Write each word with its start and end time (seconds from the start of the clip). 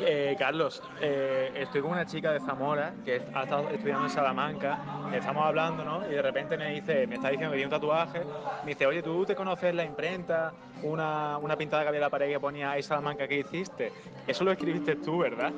Eh, 0.00 0.36
Carlos, 0.38 0.82
eh, 1.00 1.52
estoy 1.54 1.80
con 1.80 1.92
una 1.92 2.06
chica 2.06 2.32
de 2.32 2.40
Zamora 2.40 2.94
que 3.04 3.22
ha 3.34 3.42
estado 3.42 3.68
estudiando 3.70 4.04
en 4.04 4.10
Salamanca, 4.10 4.78
estamos 5.12 5.44
hablando, 5.44 5.84
¿no? 5.84 6.06
Y 6.08 6.14
de 6.14 6.22
repente 6.22 6.56
me 6.56 6.72
dice, 6.72 7.06
me 7.06 7.16
está 7.16 7.28
diciendo 7.28 7.52
que 7.52 7.58
tiene 7.58 7.74
un 7.74 7.80
tatuaje, 7.80 8.22
me 8.64 8.70
dice, 8.70 8.86
oye, 8.86 9.02
¿tú 9.02 9.24
te 9.24 9.34
conoces 9.34 9.74
la 9.74 9.84
imprenta? 9.84 10.52
Una, 10.82 11.38
una 11.38 11.56
pintada 11.56 11.82
que 11.82 11.88
había 11.88 11.98
en 11.98 12.02
la 12.02 12.10
pared 12.10 12.28
que 12.28 12.40
ponía 12.40 12.72
ahí 12.72 12.82
Salamanca 12.82 13.28
que 13.28 13.38
hiciste. 13.38 13.92
Eso 14.26 14.44
lo 14.44 14.52
escribiste 14.52 14.96
tú, 14.96 15.18
¿verdad? 15.18 15.52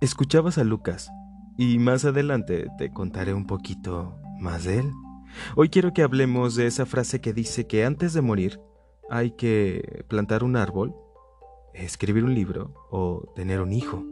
Escuchabas 0.00 0.58
a 0.58 0.64
Lucas 0.64 1.10
y 1.56 1.78
más 1.78 2.04
adelante 2.04 2.68
te 2.78 2.92
contaré 2.92 3.34
un 3.34 3.46
poquito 3.46 4.16
más 4.38 4.64
de 4.64 4.80
él. 4.80 4.92
Hoy 5.56 5.68
quiero 5.68 5.92
que 5.92 6.02
hablemos 6.02 6.54
de 6.54 6.66
esa 6.66 6.86
frase 6.86 7.20
que 7.20 7.32
dice 7.32 7.66
que 7.66 7.84
antes 7.84 8.12
de 8.12 8.22
morir 8.22 8.60
hay 9.10 9.32
que 9.32 10.04
plantar 10.08 10.44
un 10.44 10.56
árbol, 10.56 10.94
escribir 11.74 12.24
un 12.24 12.34
libro 12.34 12.74
o 12.90 13.32
tener 13.34 13.60
un 13.60 13.72
hijo. 13.72 14.04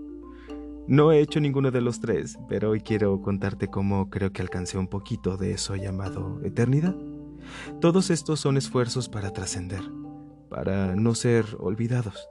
No 0.86 1.10
he 1.10 1.20
hecho 1.20 1.40
ninguno 1.40 1.70
de 1.70 1.80
los 1.80 2.00
tres, 2.00 2.38
pero 2.48 2.70
hoy 2.70 2.80
quiero 2.80 3.20
contarte 3.20 3.68
cómo 3.68 4.08
creo 4.08 4.32
que 4.32 4.42
alcancé 4.42 4.78
un 4.78 4.86
poquito 4.86 5.36
de 5.36 5.52
eso 5.52 5.74
llamado 5.74 6.40
eternidad. 6.45 6.95
Todos 7.80 8.10
estos 8.10 8.40
son 8.40 8.56
esfuerzos 8.56 9.08
para 9.08 9.32
trascender, 9.32 9.82
para 10.48 10.95
no 10.95 11.14
ser 11.14 11.45
olvidados, 11.58 12.28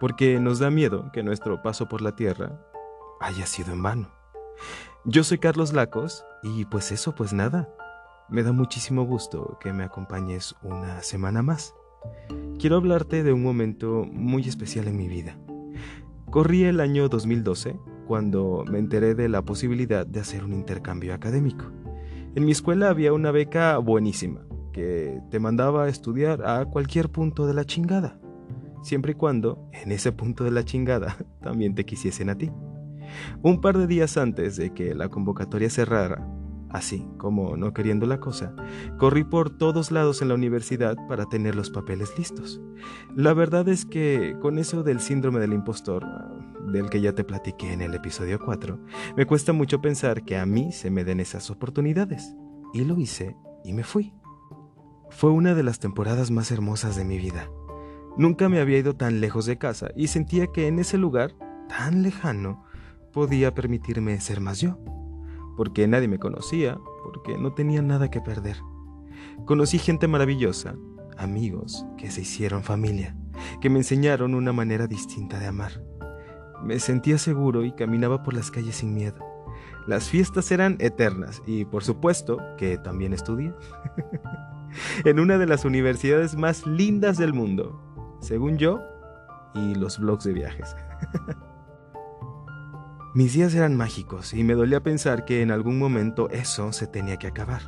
porque 0.00 0.38
nos 0.38 0.60
da 0.60 0.70
miedo 0.70 1.10
que 1.12 1.24
nuestro 1.24 1.60
paso 1.62 1.88
por 1.88 2.00
la 2.00 2.14
tierra 2.14 2.60
haya 3.20 3.46
sido 3.46 3.72
en 3.72 3.82
vano. 3.82 4.17
Yo 5.04 5.24
soy 5.24 5.38
Carlos 5.38 5.72
Lacos 5.72 6.24
y 6.42 6.64
pues 6.66 6.92
eso, 6.92 7.14
pues 7.14 7.32
nada. 7.32 7.68
Me 8.28 8.42
da 8.42 8.52
muchísimo 8.52 9.04
gusto 9.04 9.58
que 9.60 9.72
me 9.72 9.84
acompañes 9.84 10.54
una 10.62 11.02
semana 11.02 11.42
más. 11.42 11.74
Quiero 12.58 12.76
hablarte 12.76 13.22
de 13.22 13.32
un 13.32 13.42
momento 13.42 14.04
muy 14.10 14.46
especial 14.46 14.88
en 14.88 14.96
mi 14.96 15.08
vida. 15.08 15.38
Corrí 16.30 16.64
el 16.64 16.80
año 16.80 17.08
2012 17.08 17.78
cuando 18.06 18.64
me 18.70 18.78
enteré 18.78 19.14
de 19.14 19.28
la 19.28 19.42
posibilidad 19.42 20.06
de 20.06 20.20
hacer 20.20 20.44
un 20.44 20.52
intercambio 20.52 21.14
académico. 21.14 21.64
En 22.34 22.44
mi 22.44 22.52
escuela 22.52 22.90
había 22.90 23.12
una 23.12 23.30
beca 23.30 23.78
buenísima 23.78 24.40
que 24.72 25.20
te 25.30 25.40
mandaba 25.40 25.84
a 25.84 25.88
estudiar 25.88 26.46
a 26.46 26.66
cualquier 26.66 27.10
punto 27.10 27.46
de 27.46 27.54
la 27.54 27.64
chingada, 27.64 28.20
siempre 28.82 29.12
y 29.12 29.14
cuando 29.14 29.68
en 29.72 29.92
ese 29.92 30.12
punto 30.12 30.44
de 30.44 30.50
la 30.50 30.64
chingada 30.64 31.16
también 31.42 31.74
te 31.74 31.84
quisiesen 31.84 32.30
a 32.30 32.36
ti. 32.36 32.50
Un 33.42 33.60
par 33.60 33.78
de 33.78 33.86
días 33.86 34.16
antes 34.16 34.56
de 34.56 34.72
que 34.72 34.94
la 34.94 35.08
convocatoria 35.08 35.70
cerrara, 35.70 36.26
así 36.70 37.06
como 37.16 37.56
no 37.56 37.72
queriendo 37.72 38.06
la 38.06 38.20
cosa, 38.20 38.54
corrí 38.98 39.24
por 39.24 39.50
todos 39.50 39.90
lados 39.90 40.22
en 40.22 40.28
la 40.28 40.34
universidad 40.34 40.96
para 41.08 41.26
tener 41.26 41.54
los 41.54 41.70
papeles 41.70 42.16
listos. 42.18 42.60
La 43.14 43.32
verdad 43.34 43.68
es 43.68 43.84
que 43.84 44.36
con 44.40 44.58
eso 44.58 44.82
del 44.82 45.00
síndrome 45.00 45.40
del 45.40 45.52
impostor, 45.52 46.04
del 46.72 46.90
que 46.90 47.00
ya 47.00 47.14
te 47.14 47.24
platiqué 47.24 47.72
en 47.72 47.80
el 47.80 47.94
episodio 47.94 48.38
4, 48.38 48.78
me 49.16 49.26
cuesta 49.26 49.52
mucho 49.52 49.80
pensar 49.80 50.24
que 50.24 50.36
a 50.36 50.46
mí 50.46 50.72
se 50.72 50.90
me 50.90 51.04
den 51.04 51.20
esas 51.20 51.50
oportunidades. 51.50 52.34
Y 52.74 52.84
lo 52.84 52.98
hice 52.98 53.36
y 53.64 53.72
me 53.72 53.82
fui. 53.82 54.12
Fue 55.10 55.30
una 55.30 55.54
de 55.54 55.62
las 55.62 55.78
temporadas 55.78 56.30
más 56.30 56.50
hermosas 56.50 56.96
de 56.96 57.04
mi 57.04 57.16
vida. 57.16 57.48
Nunca 58.18 58.48
me 58.48 58.60
había 58.60 58.78
ido 58.78 58.94
tan 58.94 59.20
lejos 59.20 59.46
de 59.46 59.58
casa 59.58 59.90
y 59.96 60.08
sentía 60.08 60.48
que 60.48 60.66
en 60.66 60.78
ese 60.78 60.98
lugar, 60.98 61.34
tan 61.68 62.02
lejano, 62.02 62.64
podía 63.18 63.52
permitirme 63.52 64.20
ser 64.20 64.40
más 64.40 64.60
yo, 64.60 64.78
porque 65.56 65.88
nadie 65.88 66.06
me 66.06 66.20
conocía, 66.20 66.78
porque 67.02 67.36
no 67.36 67.52
tenía 67.52 67.82
nada 67.82 68.12
que 68.12 68.20
perder. 68.20 68.58
Conocí 69.44 69.80
gente 69.80 70.06
maravillosa, 70.06 70.76
amigos 71.16 71.84
que 71.96 72.12
se 72.12 72.20
hicieron 72.20 72.62
familia, 72.62 73.16
que 73.60 73.70
me 73.70 73.78
enseñaron 73.78 74.36
una 74.36 74.52
manera 74.52 74.86
distinta 74.86 75.40
de 75.40 75.48
amar. 75.48 75.82
Me 76.62 76.78
sentía 76.78 77.18
seguro 77.18 77.64
y 77.64 77.72
caminaba 77.72 78.22
por 78.22 78.34
las 78.34 78.52
calles 78.52 78.76
sin 78.76 78.94
miedo. 78.94 79.18
Las 79.88 80.08
fiestas 80.08 80.52
eran 80.52 80.76
eternas 80.78 81.42
y 81.44 81.64
por 81.64 81.82
supuesto 81.82 82.38
que 82.56 82.78
también 82.78 83.12
estudié. 83.12 83.52
en 85.04 85.18
una 85.18 85.38
de 85.38 85.46
las 85.46 85.64
universidades 85.64 86.36
más 86.36 86.68
lindas 86.68 87.18
del 87.18 87.34
mundo, 87.34 87.82
según 88.20 88.58
yo, 88.58 88.80
y 89.56 89.74
los 89.74 89.98
blogs 89.98 90.22
de 90.22 90.34
viajes. 90.34 90.76
Mis 93.18 93.32
días 93.32 93.52
eran 93.52 93.76
mágicos 93.76 94.32
y 94.32 94.44
me 94.44 94.54
dolía 94.54 94.80
pensar 94.80 95.24
que 95.24 95.42
en 95.42 95.50
algún 95.50 95.76
momento 95.76 96.30
eso 96.30 96.72
se 96.72 96.86
tenía 96.86 97.16
que 97.16 97.26
acabar. 97.26 97.62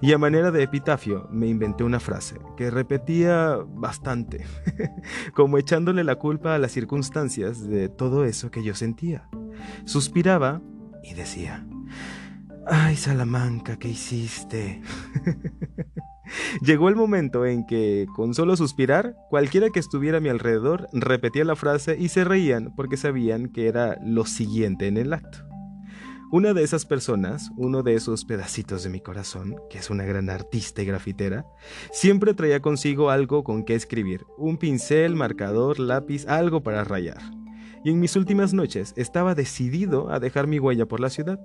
Y 0.00 0.12
a 0.12 0.18
manera 0.18 0.50
de 0.50 0.64
epitafio 0.64 1.28
me 1.30 1.46
inventé 1.46 1.84
una 1.84 2.00
frase 2.00 2.40
que 2.56 2.72
repetía 2.72 3.56
bastante, 3.68 4.44
como 5.32 5.58
echándole 5.58 6.02
la 6.02 6.16
culpa 6.16 6.56
a 6.56 6.58
las 6.58 6.72
circunstancias 6.72 7.68
de 7.68 7.88
todo 7.88 8.24
eso 8.24 8.50
que 8.50 8.64
yo 8.64 8.74
sentía. 8.74 9.28
Suspiraba 9.84 10.60
y 11.04 11.14
decía, 11.14 11.64
Ay, 12.66 12.96
Salamanca, 12.96 13.78
¿qué 13.78 13.90
hiciste? 13.90 14.82
Llegó 16.60 16.88
el 16.88 16.96
momento 16.96 17.46
en 17.46 17.66
que, 17.66 18.06
con 18.14 18.34
solo 18.34 18.56
suspirar, 18.56 19.16
cualquiera 19.28 19.70
que 19.70 19.80
estuviera 19.80 20.18
a 20.18 20.20
mi 20.20 20.28
alrededor 20.28 20.88
repetía 20.92 21.44
la 21.44 21.56
frase 21.56 21.96
y 21.98 22.08
se 22.08 22.24
reían 22.24 22.72
porque 22.76 22.96
sabían 22.96 23.48
que 23.48 23.68
era 23.68 23.98
lo 24.04 24.26
siguiente 24.26 24.86
en 24.86 24.96
el 24.96 25.12
acto. 25.12 25.38
Una 26.32 26.54
de 26.54 26.62
esas 26.62 26.86
personas, 26.86 27.50
uno 27.56 27.82
de 27.82 27.94
esos 27.94 28.24
pedacitos 28.24 28.84
de 28.84 28.90
mi 28.90 29.00
corazón, 29.00 29.56
que 29.68 29.78
es 29.78 29.90
una 29.90 30.04
gran 30.04 30.30
artista 30.30 30.80
y 30.80 30.84
grafitera, 30.84 31.44
siempre 31.90 32.34
traía 32.34 32.60
consigo 32.60 33.10
algo 33.10 33.42
con 33.42 33.64
que 33.64 33.74
escribir, 33.74 34.24
un 34.38 34.56
pincel, 34.56 35.16
marcador, 35.16 35.80
lápiz, 35.80 36.28
algo 36.28 36.62
para 36.62 36.84
rayar. 36.84 37.20
Y 37.82 37.90
en 37.90 37.98
mis 37.98 38.14
últimas 38.14 38.54
noches 38.54 38.94
estaba 38.96 39.34
decidido 39.34 40.12
a 40.12 40.20
dejar 40.20 40.46
mi 40.46 40.60
huella 40.60 40.86
por 40.86 41.00
la 41.00 41.10
ciudad. 41.10 41.40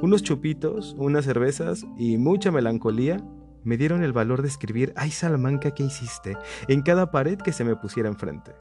Unos 0.00 0.24
chupitos, 0.24 0.96
unas 0.98 1.24
cervezas 1.24 1.86
y 1.96 2.18
mucha 2.18 2.50
melancolía 2.50 3.22
me 3.64 3.76
dieron 3.76 4.02
el 4.02 4.12
valor 4.12 4.42
de 4.42 4.48
escribir 4.48 4.92
¡Ay 4.96 5.10
Salamanca, 5.10 5.72
¿qué 5.72 5.84
hiciste? 5.84 6.36
en 6.68 6.82
cada 6.82 7.10
pared 7.10 7.38
que 7.38 7.52
se 7.52 7.64
me 7.64 7.76
pusiera 7.76 8.08
enfrente. 8.08 8.52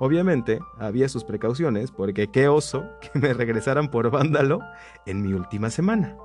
Obviamente, 0.00 0.58
había 0.78 1.08
sus 1.08 1.24
precauciones 1.24 1.90
porque 1.90 2.28
qué 2.30 2.48
oso 2.48 2.84
que 3.00 3.18
me 3.18 3.32
regresaran 3.32 3.90
por 3.90 4.10
vándalo 4.10 4.60
en 5.06 5.22
mi 5.22 5.32
última 5.32 5.70
semana. 5.70 6.16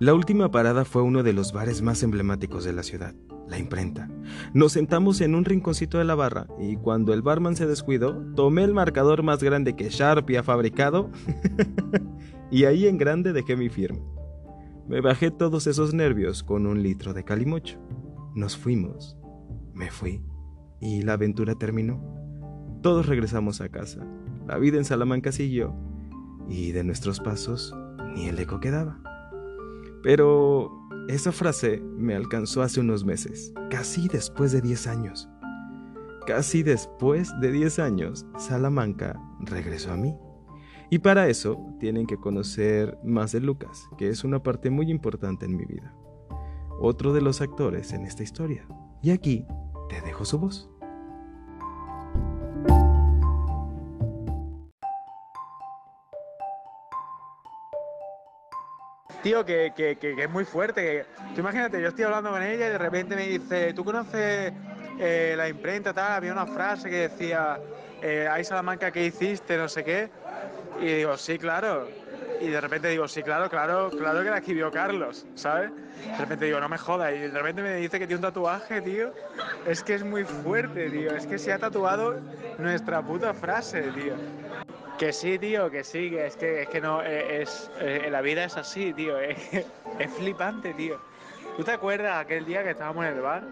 La 0.00 0.12
última 0.12 0.50
parada 0.50 0.84
fue 0.84 1.02
uno 1.02 1.22
de 1.22 1.32
los 1.32 1.52
bares 1.52 1.80
más 1.80 2.02
emblemáticos 2.02 2.64
de 2.64 2.72
la 2.72 2.82
ciudad, 2.82 3.14
la 3.48 3.58
imprenta. 3.58 4.08
Nos 4.52 4.72
sentamos 4.72 5.20
en 5.20 5.34
un 5.34 5.44
rinconcito 5.44 5.98
de 5.98 6.04
la 6.04 6.14
barra 6.14 6.46
y 6.58 6.76
cuando 6.76 7.14
el 7.14 7.22
barman 7.22 7.54
se 7.54 7.66
descuidó, 7.66 8.20
tomé 8.34 8.64
el 8.64 8.74
marcador 8.74 9.22
más 9.22 9.42
grande 9.42 9.76
que 9.76 9.90
Sharpie 9.90 10.38
ha 10.38 10.42
fabricado 10.42 11.10
y 12.50 12.64
ahí 12.64 12.88
en 12.88 12.98
grande 12.98 13.32
dejé 13.32 13.56
mi 13.56 13.68
firma. 13.68 14.13
Me 14.88 15.00
bajé 15.00 15.30
todos 15.30 15.66
esos 15.66 15.94
nervios 15.94 16.42
con 16.42 16.66
un 16.66 16.82
litro 16.82 17.14
de 17.14 17.24
calimocho. 17.24 17.78
Nos 18.34 18.56
fuimos, 18.56 19.16
me 19.72 19.90
fui 19.90 20.22
y 20.80 21.02
la 21.02 21.14
aventura 21.14 21.54
terminó. 21.54 22.02
Todos 22.82 23.06
regresamos 23.06 23.62
a 23.62 23.70
casa. 23.70 24.06
La 24.46 24.58
vida 24.58 24.76
en 24.76 24.84
Salamanca 24.84 25.32
siguió 25.32 25.74
y 26.48 26.72
de 26.72 26.84
nuestros 26.84 27.20
pasos 27.20 27.74
ni 28.14 28.28
el 28.28 28.38
eco 28.38 28.60
quedaba. 28.60 29.00
Pero 30.02 30.70
esa 31.08 31.32
frase 31.32 31.80
me 31.96 32.14
alcanzó 32.14 32.62
hace 32.62 32.80
unos 32.80 33.04
meses, 33.06 33.54
casi 33.70 34.08
después 34.08 34.52
de 34.52 34.60
10 34.60 34.86
años. 34.86 35.30
Casi 36.26 36.62
después 36.62 37.32
de 37.40 37.52
10 37.52 37.78
años, 37.78 38.26
Salamanca 38.36 39.18
regresó 39.40 39.92
a 39.92 39.96
mí. 39.96 40.14
Y 40.94 41.00
para 41.00 41.26
eso 41.26 41.74
tienen 41.80 42.06
que 42.06 42.18
conocer 42.18 42.96
más 43.02 43.32
de 43.32 43.40
Lucas, 43.40 43.88
que 43.98 44.10
es 44.10 44.22
una 44.22 44.44
parte 44.44 44.70
muy 44.70 44.92
importante 44.92 45.44
en 45.44 45.56
mi 45.56 45.64
vida. 45.64 45.92
Otro 46.78 47.12
de 47.12 47.20
los 47.20 47.40
actores 47.40 47.92
en 47.92 48.04
esta 48.04 48.22
historia. 48.22 48.64
Y 49.02 49.10
aquí 49.10 49.44
te 49.88 50.00
dejo 50.02 50.24
su 50.24 50.38
voz. 50.38 50.70
Tío, 59.24 59.44
que, 59.44 59.72
que, 59.74 59.96
que, 59.96 60.14
es 60.16 60.30
muy 60.30 60.44
fuerte. 60.44 61.06
Tú 61.34 61.40
imagínate, 61.40 61.82
yo 61.82 61.88
estoy 61.88 62.04
hablando 62.04 62.30
con 62.30 62.40
ella 62.40 62.68
y 62.68 62.70
de 62.70 62.78
repente 62.78 63.16
me 63.16 63.26
dice, 63.26 63.72
¿tú 63.72 63.84
conoces 63.84 64.52
eh, 65.00 65.34
la 65.36 65.48
imprenta 65.48 65.92
tal? 65.92 66.12
Había 66.12 66.32
una 66.32 66.46
frase 66.46 66.88
que 66.88 67.08
decía, 67.08 67.58
eh, 68.00 68.28
hay 68.30 68.44
Salamanca 68.44 68.92
que 68.92 69.06
hiciste, 69.06 69.56
no 69.56 69.68
sé 69.68 69.82
qué. 69.82 70.10
Y 70.80 70.86
digo, 70.86 71.16
sí, 71.16 71.38
claro. 71.38 71.88
Y 72.40 72.48
de 72.48 72.60
repente 72.60 72.88
digo, 72.88 73.06
sí, 73.08 73.22
claro, 73.22 73.48
claro, 73.48 73.90
claro 73.90 74.22
que 74.22 74.30
la 74.30 74.38
escribió 74.38 74.70
Carlos, 74.70 75.24
¿sabes? 75.34 75.70
De 76.04 76.16
repente 76.18 76.46
digo, 76.46 76.60
no 76.60 76.68
me 76.68 76.78
jodas. 76.78 77.12
Y 77.14 77.18
de 77.18 77.30
repente 77.30 77.62
me 77.62 77.76
dice 77.76 77.98
que 77.98 78.06
tiene 78.06 78.16
un 78.16 78.22
tatuaje, 78.22 78.80
tío. 78.80 79.12
Es 79.66 79.82
que 79.82 79.94
es 79.94 80.04
muy 80.04 80.24
fuerte, 80.24 80.90
tío. 80.90 81.14
Es 81.14 81.26
que 81.26 81.38
se 81.38 81.52
ha 81.52 81.58
tatuado 81.58 82.20
nuestra 82.58 83.02
puta 83.02 83.32
frase, 83.32 83.82
tío. 83.92 84.14
Que 84.98 85.12
sí, 85.12 85.38
tío, 85.38 85.70
que 85.70 85.82
sí, 85.84 86.10
que 86.10 86.26
es 86.26 86.36
que, 86.36 86.62
es 86.62 86.68
que 86.68 86.80
no, 86.80 87.02
eh, 87.02 87.42
es, 87.42 87.70
eh, 87.80 88.08
la 88.10 88.20
vida 88.20 88.44
es 88.44 88.56
así, 88.56 88.92
tío, 88.92 89.18
es, 89.18 89.36
es 89.98 90.10
flipante, 90.12 90.72
tío. 90.74 90.98
¿Tú 91.56 91.64
te 91.64 91.72
acuerdas 91.72 92.16
aquel 92.16 92.44
día 92.44 92.62
que 92.62 92.70
estábamos 92.70 93.04
en 93.06 93.14
el 93.14 93.20
bar? 93.20 93.44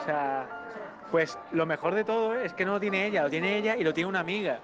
O 0.00 0.04
sea, 0.04 0.63
pues 1.14 1.38
lo 1.52 1.64
mejor 1.64 1.94
de 1.94 2.02
todo 2.02 2.34
es 2.34 2.54
que 2.54 2.64
no 2.64 2.72
lo 2.72 2.80
tiene 2.80 3.06
ella, 3.06 3.22
lo 3.22 3.30
tiene 3.30 3.56
ella 3.56 3.76
y 3.76 3.84
lo 3.84 3.94
tiene 3.94 4.08
una 4.08 4.18
amiga. 4.18 4.58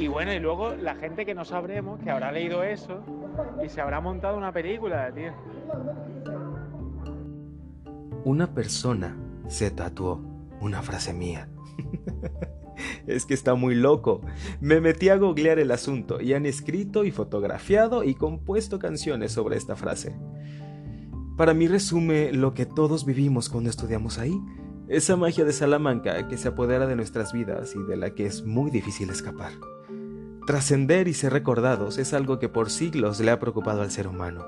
Y 0.00 0.08
bueno, 0.08 0.32
y 0.32 0.40
luego 0.40 0.74
la 0.74 0.96
gente 0.96 1.24
que 1.24 1.32
no 1.32 1.44
sabremos, 1.44 2.00
que 2.00 2.10
habrá 2.10 2.32
leído 2.32 2.64
eso 2.64 3.04
y 3.64 3.68
se 3.68 3.80
habrá 3.80 4.00
montado 4.00 4.36
una 4.36 4.50
película, 4.50 5.12
tío. 5.14 5.30
Una 8.24 8.52
persona 8.52 9.16
se 9.46 9.70
tatuó 9.70 10.20
una 10.60 10.82
frase 10.82 11.12
mía. 11.12 11.48
Es 13.06 13.24
que 13.24 13.34
está 13.34 13.54
muy 13.54 13.76
loco. 13.76 14.22
Me 14.60 14.80
metí 14.80 15.08
a 15.08 15.16
googlear 15.16 15.60
el 15.60 15.70
asunto 15.70 16.20
y 16.20 16.34
han 16.34 16.46
escrito 16.46 17.04
y 17.04 17.12
fotografiado 17.12 18.02
y 18.02 18.16
compuesto 18.16 18.80
canciones 18.80 19.30
sobre 19.30 19.56
esta 19.56 19.76
frase. 19.76 20.16
Para 21.36 21.54
mí 21.54 21.68
resume 21.68 22.32
lo 22.32 22.54
que 22.54 22.66
todos 22.66 23.06
vivimos 23.06 23.48
cuando 23.48 23.70
estudiamos 23.70 24.18
ahí, 24.18 24.36
esa 24.96 25.16
magia 25.16 25.44
de 25.44 25.52
Salamanca 25.52 26.28
que 26.28 26.36
se 26.36 26.48
apodera 26.48 26.86
de 26.86 26.96
nuestras 26.96 27.32
vidas 27.32 27.74
y 27.74 27.82
de 27.82 27.96
la 27.96 28.14
que 28.14 28.26
es 28.26 28.44
muy 28.44 28.70
difícil 28.70 29.10
escapar. 29.10 29.52
Trascender 30.46 31.08
y 31.08 31.14
ser 31.14 31.32
recordados 31.32 31.98
es 31.98 32.12
algo 32.12 32.38
que 32.38 32.48
por 32.48 32.70
siglos 32.70 33.18
le 33.20 33.30
ha 33.30 33.38
preocupado 33.38 33.82
al 33.82 33.90
ser 33.90 34.06
humano. 34.06 34.44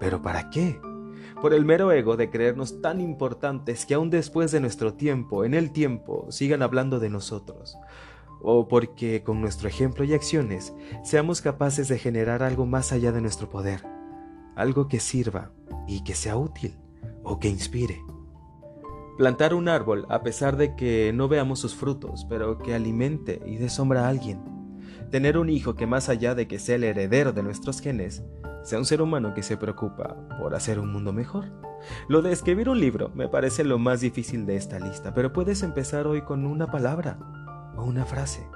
¿Pero 0.00 0.22
para 0.22 0.50
qué? 0.50 0.80
por 1.40 1.52
el 1.52 1.64
mero 1.64 1.92
ego 1.92 2.16
de 2.16 2.30
creernos 2.30 2.80
tan 2.80 3.00
importantes 3.00 3.84
que 3.84 3.94
aún 3.94 4.10
después 4.10 4.52
de 4.52 4.60
nuestro 4.60 4.94
tiempo, 4.94 5.44
en 5.44 5.54
el 5.54 5.70
tiempo, 5.70 6.26
sigan 6.30 6.62
hablando 6.62 6.98
de 6.98 7.10
nosotros, 7.10 7.76
o 8.40 8.68
porque 8.68 9.22
con 9.22 9.40
nuestro 9.40 9.68
ejemplo 9.68 10.04
y 10.04 10.14
acciones 10.14 10.74
seamos 11.04 11.42
capaces 11.42 11.88
de 11.88 11.98
generar 11.98 12.42
algo 12.42 12.66
más 12.66 12.92
allá 12.92 13.12
de 13.12 13.20
nuestro 13.20 13.50
poder, 13.50 13.86
algo 14.54 14.88
que 14.88 15.00
sirva 15.00 15.52
y 15.86 16.04
que 16.04 16.14
sea 16.14 16.36
útil 16.36 16.78
o 17.22 17.38
que 17.38 17.48
inspire. 17.48 18.00
Plantar 19.16 19.54
un 19.54 19.68
árbol 19.68 20.04
a 20.10 20.22
pesar 20.22 20.58
de 20.58 20.76
que 20.76 21.10
no 21.14 21.26
veamos 21.26 21.58
sus 21.58 21.74
frutos, 21.74 22.26
pero 22.28 22.58
que 22.58 22.74
alimente 22.74 23.40
y 23.46 23.56
dé 23.56 23.70
sombra 23.70 24.04
a 24.04 24.08
alguien. 24.10 24.44
Tener 25.10 25.38
un 25.38 25.48
hijo 25.48 25.74
que 25.74 25.86
más 25.86 26.10
allá 26.10 26.34
de 26.34 26.46
que 26.46 26.58
sea 26.58 26.76
el 26.76 26.84
heredero 26.84 27.32
de 27.32 27.42
nuestros 27.42 27.80
genes, 27.80 28.22
sea 28.62 28.78
un 28.78 28.84
ser 28.84 29.00
humano 29.00 29.32
que 29.32 29.42
se 29.42 29.56
preocupa 29.56 30.16
por 30.38 30.54
hacer 30.54 30.78
un 30.78 30.92
mundo 30.92 31.14
mejor. 31.14 31.46
Lo 32.08 32.20
de 32.20 32.30
escribir 32.30 32.68
un 32.68 32.78
libro 32.78 33.10
me 33.14 33.26
parece 33.26 33.64
lo 33.64 33.78
más 33.78 34.02
difícil 34.02 34.44
de 34.44 34.56
esta 34.56 34.78
lista, 34.78 35.14
pero 35.14 35.32
puedes 35.32 35.62
empezar 35.62 36.06
hoy 36.06 36.20
con 36.20 36.44
una 36.44 36.70
palabra 36.70 37.18
o 37.74 37.84
una 37.84 38.04
frase. 38.04 38.46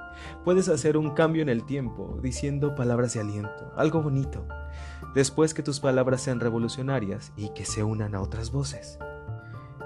Puedes 0.43 0.69
hacer 0.69 0.95
un 0.95 1.15
cambio 1.15 1.41
en 1.41 1.49
el 1.49 1.65
tiempo 1.65 2.19
diciendo 2.21 2.75
palabras 2.75 3.15
de 3.15 3.21
aliento, 3.21 3.71
algo 3.75 4.03
bonito, 4.03 4.45
después 5.15 5.55
que 5.55 5.63
tus 5.63 5.79
palabras 5.79 6.21
sean 6.21 6.39
revolucionarias 6.39 7.33
y 7.35 7.49
que 7.49 7.65
se 7.65 7.83
unan 7.83 8.13
a 8.13 8.21
otras 8.21 8.51
voces. 8.51 8.99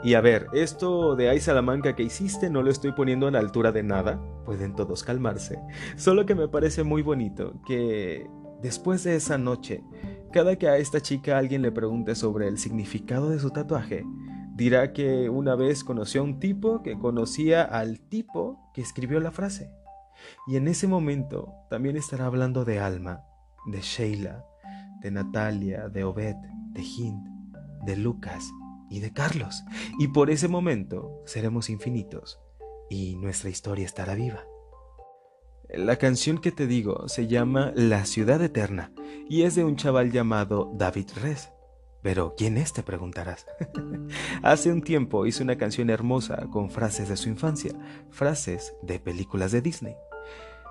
Y 0.06 0.14
a 0.14 0.22
ver, 0.22 0.50
esto 0.54 1.16
de 1.16 1.30
Ay 1.30 1.40
Salamanca 1.40 1.96
que 1.96 2.04
hiciste 2.04 2.52
no 2.52 2.62
lo 2.62 2.70
estoy 2.70 2.92
poniendo 2.92 3.26
a 3.26 3.32
la 3.32 3.40
altura 3.40 3.72
de 3.72 3.82
nada, 3.82 4.22
pueden 4.46 4.76
todos 4.76 5.04
calmarse, 5.04 5.60
solo 5.96 6.28
que 6.28 6.36
me 6.36 6.48
parece 6.48 6.84
muy 6.84 7.02
bonito 7.02 7.60
que 7.66 8.30
después 8.62 9.04
de 9.04 9.16
esa 9.16 9.40
noche 9.40 9.84
cada 10.32 10.58
que 10.58 10.68
a 10.70 10.78
esta 10.78 11.02
chica 11.02 11.40
alguien 11.40 11.64
le 11.64 11.72
pregunte 11.72 12.14
sobre 12.14 12.48
el 12.48 12.60
significado 12.60 13.32
de 13.32 13.40
su 13.40 13.50
tatuaje, 13.50 14.06
dirá 14.54 14.94
que 14.94 15.28
una 15.28 15.56
vez 15.56 15.84
conoció 15.84 16.22
a 16.22 16.26
un 16.26 16.40
tipo 16.40 16.84
que 16.84 17.00
conocía 17.00 17.64
al 17.64 18.00
tipo 18.00 18.60
que 18.76 18.82
escribió 18.82 19.20
la 19.20 19.32
frase. 19.32 19.72
Y 20.46 20.58
en 20.58 20.68
ese 20.68 20.88
momento 20.88 21.52
también 21.68 21.98
estará 21.98 22.28
hablando 22.28 22.64
de 22.64 22.78
Alma, 22.80 23.24
de 23.66 23.82
Sheila, 23.82 24.46
de 25.02 25.10
Natalia, 25.10 25.90
de 25.90 26.04
Obed, 26.04 26.36
de 26.74 26.82
Hind, 26.84 27.28
de 27.88 27.98
Lucas 27.98 28.52
y 28.90 29.00
de 29.00 29.14
Carlos. 29.14 29.64
Y 30.00 30.10
por 30.10 30.30
ese 30.30 30.48
momento 30.48 31.22
seremos 31.26 31.70
infinitos 31.70 32.40
y 32.90 33.16
nuestra 33.16 33.50
historia 33.50 33.86
estará 33.86 34.16
viva. 34.16 34.46
La 35.70 35.96
canción 35.98 36.38
que 36.38 36.52
te 36.52 36.68
digo 36.68 37.08
se 37.10 37.28
llama 37.28 37.72
La 37.76 38.06
Ciudad 38.06 38.42
Eterna 38.42 38.92
y 39.28 39.44
es 39.44 39.56
de 39.56 39.64
un 39.64 39.76
chaval 39.76 40.12
llamado 40.12 40.72
David 40.76 41.10
Res. 41.22 41.50
Pero, 42.04 42.36
¿quién 42.38 42.58
es? 42.58 42.72
te 42.72 42.84
preguntarás. 42.84 43.48
Hace 44.44 44.72
un 44.72 44.84
tiempo 44.84 45.26
hizo 45.26 45.44
una 45.44 45.58
canción 45.58 45.90
hermosa 45.90 46.46
con 46.52 46.70
frases 46.70 47.10
de 47.10 47.18
su 47.18 47.30
infancia, 47.30 47.72
frases 48.12 48.76
de 48.84 49.00
películas 49.00 49.52
de 49.52 49.62
Disney. 49.62 49.96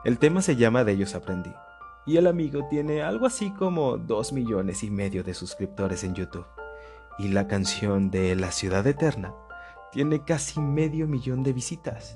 El 0.05 0.19
tema 0.19 0.43
se 0.43 0.55
llama 0.55 0.85
De 0.85 0.93
ellos 0.93 1.17
aprendí. 1.17 1.51
Y 2.07 2.19
el 2.19 2.29
amigo 2.29 2.69
tiene 2.69 3.03
algo 3.03 3.27
así 3.27 3.51
como 3.51 3.97
dos 3.97 4.33
millones 4.33 4.85
y 4.85 4.91
medio 4.91 5.25
de 5.25 5.35
suscriptores 5.35 6.05
en 6.05 6.15
YouTube. 6.15 6.47
Y 7.19 7.29
la 7.29 7.47
canción 7.47 8.11
de 8.11 8.35
La 8.35 8.51
Ciudad 8.51 8.87
Eterna 8.87 9.35
tiene 9.93 10.25
casi 10.25 10.61
medio 10.61 11.07
millón 11.07 11.43
de 11.43 11.53
visitas. 11.53 12.15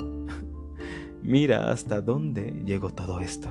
Mira 1.23 1.71
hasta 1.71 2.01
dónde 2.01 2.63
llegó 2.65 2.91
todo 2.91 3.21
esto. 3.21 3.49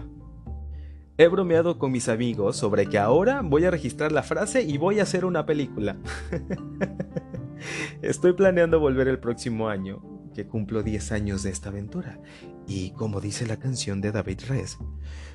He 1.20 1.28
bromeado 1.30 1.80
con 1.80 1.92
mis 1.92 2.10
amigos 2.10 2.58
sobre 2.58 2.86
que 2.88 3.00
ahora 3.00 3.42
voy 3.42 3.66
a 3.66 3.72
registrar 3.72 4.12
la 4.12 4.22
frase 4.22 4.62
y 4.62 4.78
voy 4.78 5.00
a 5.00 5.04
hacer 5.04 5.26
una 5.26 5.46
película. 5.46 5.98
Estoy 8.04 8.34
planeando 8.34 8.80
volver 8.80 9.08
el 9.08 9.18
próximo 9.18 9.68
año, 9.68 10.04
que 10.36 10.46
cumplo 10.46 10.84
10 10.84 11.12
años 11.14 11.42
de 11.42 11.50
esta 11.50 11.70
aventura. 11.70 12.22
Y 12.68 12.92
como 12.92 13.20
dice 13.20 13.48
la 13.48 13.58
canción 13.58 14.00
de 14.00 14.12
David 14.12 14.42
Res, 14.48 14.78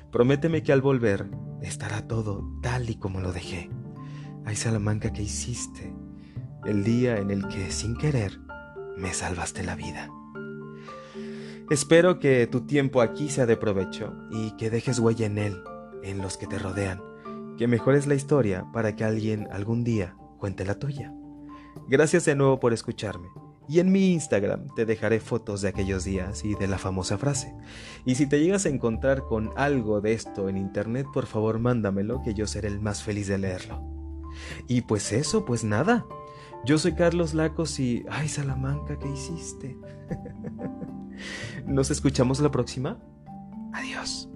prométeme 0.09 0.63
que 0.63 0.71
al 0.71 0.81
volver 0.81 1.29
estará 1.61 2.07
todo 2.07 2.49
tal 2.61 2.89
y 2.89 2.95
como 2.95 3.19
lo 3.19 3.33
dejé. 3.33 3.69
Ay 4.45 4.55
Salamanca 4.55 5.11
que 5.11 5.23
hiciste, 5.23 5.93
el 6.65 6.83
día 6.83 7.17
en 7.17 7.31
el 7.31 7.47
que 7.47 7.71
sin 7.71 7.95
querer 7.95 8.39
me 8.97 9.13
salvaste 9.13 9.63
la 9.63 9.75
vida. 9.75 10.09
Espero 11.69 12.19
que 12.19 12.45
tu 12.47 12.61
tiempo 12.61 13.01
aquí 13.01 13.29
sea 13.29 13.45
de 13.45 13.57
provecho 13.57 14.13
y 14.31 14.51
que 14.57 14.69
dejes 14.69 14.99
huella 14.99 15.25
en 15.25 15.37
él, 15.37 15.63
en 16.03 16.19
los 16.19 16.37
que 16.37 16.47
te 16.47 16.59
rodean, 16.59 17.01
que 17.57 17.67
mejores 17.67 18.05
la 18.05 18.15
historia 18.15 18.65
para 18.73 18.95
que 18.95 19.03
alguien 19.03 19.47
algún 19.51 19.83
día 19.83 20.15
cuente 20.37 20.65
la 20.65 20.77
tuya. 20.77 21.13
Gracias 21.87 22.25
de 22.25 22.35
nuevo 22.35 22.59
por 22.59 22.73
escucharme. 22.73 23.27
Y 23.67 23.79
en 23.79 23.91
mi 23.91 24.11
Instagram 24.11 24.67
te 24.75 24.85
dejaré 24.85 25.19
fotos 25.21 25.61
de 25.61 25.69
aquellos 25.69 26.03
días 26.03 26.43
y 26.43 26.53
de 26.55 26.67
la 26.67 26.77
famosa 26.77 27.17
frase. 27.17 27.53
Y 28.05 28.15
si 28.15 28.27
te 28.27 28.39
llegas 28.39 28.65
a 28.65 28.69
encontrar 28.69 29.23
con 29.23 29.51
algo 29.55 30.01
de 30.01 30.13
esto 30.13 30.49
en 30.49 30.57
internet, 30.57 31.07
por 31.13 31.25
favor 31.25 31.59
mándamelo 31.59 32.21
que 32.23 32.33
yo 32.33 32.45
seré 32.45 32.67
el 32.67 32.81
más 32.81 33.03
feliz 33.03 33.27
de 33.27 33.37
leerlo. 33.37 33.81
Y 34.67 34.81
pues 34.81 35.13
eso, 35.13 35.45
pues 35.45 35.63
nada. 35.63 36.05
Yo 36.65 36.77
soy 36.77 36.93
Carlos 36.93 37.33
Lacos 37.33 37.79
y... 37.79 38.05
¡Ay, 38.09 38.29
Salamanca, 38.29 38.97
qué 38.97 39.09
hiciste! 39.09 39.77
Nos 41.67 41.91
escuchamos 41.91 42.39
la 42.39 42.51
próxima. 42.51 42.97
Adiós. 43.73 44.29